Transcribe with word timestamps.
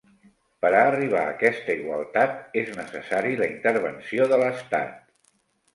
Per 0.65 0.69
a 0.77 0.79
arribar 0.93 1.21
aquesta 1.33 1.75
igualtat 1.81 2.57
és 2.63 2.73
necessari 2.81 3.39
la 3.43 3.53
intervenció 3.53 4.31
de 4.35 4.43
l'Estat. 4.45 4.99